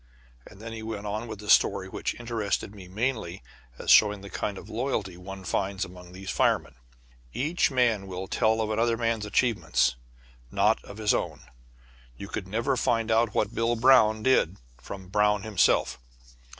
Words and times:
And 0.47 0.59
then 0.59 0.73
he 0.73 0.81
went 0.81 1.05
on 1.05 1.27
with 1.27 1.37
the 1.37 1.47
story, 1.51 1.87
which 1.87 2.15
interested 2.19 2.73
me 2.73 2.87
mainly 2.87 3.43
as 3.77 3.91
showing 3.91 4.21
the 4.21 4.31
kind 4.31 4.57
of 4.57 4.67
loyalty 4.67 5.15
one 5.15 5.43
finds 5.43 5.85
among 5.85 6.11
these 6.11 6.31
firemen. 6.31 6.73
Each 7.33 7.69
man 7.69 8.07
will 8.07 8.27
tell 8.27 8.61
of 8.61 8.71
another 8.71 8.97
man's 8.97 9.27
achievements, 9.27 9.95
not 10.49 10.83
of 10.83 10.97
his 10.97 11.13
own. 11.13 11.41
You 12.17 12.29
could 12.29 12.47
never 12.47 12.75
find 12.75 13.11
out 13.11 13.35
what 13.35 13.53
Bill 13.53 13.75
Brown 13.75 14.23
did 14.23 14.57
from 14.79 15.07
Brown 15.09 15.43
himself. 15.43 15.99